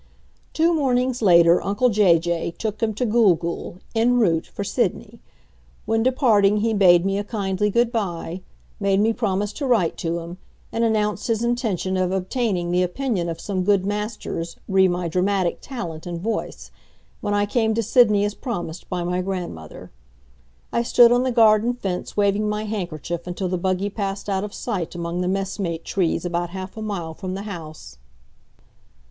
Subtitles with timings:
[0.51, 5.19] Two mornings later uncle Jay Jay took him to Gool Gool en route for Sydney.
[5.85, 8.41] When departing he bade me a kindly good bye,
[8.79, 10.39] made me promise to write to him,
[10.71, 15.59] and announced his intention of obtaining the opinion of some good masters re my dramatic
[15.61, 16.71] talent and voice,
[17.19, 19.91] when I came to Sydney as promised by my grandmother.
[20.73, 24.51] I stood on the garden fence waving my handkerchief until the buggy passed out of
[24.51, 27.99] sight among the messmate trees about half a mile from the house.